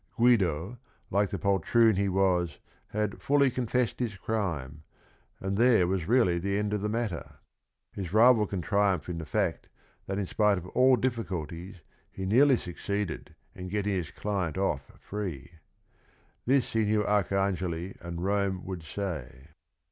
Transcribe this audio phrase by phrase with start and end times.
[0.17, 0.79] Guido,
[1.11, 2.57] "like the poltroon he was,"
[2.87, 4.81] had "fully confessed his crime,"
[5.39, 7.35] and there was really the end of the matter.
[7.93, 9.69] His rival can triumph in the fact
[10.07, 15.51] that in spite of all difficulties he nearly succeeded in getting his client off free.
[16.47, 19.49] This he knew Arcangeli and Rome would say.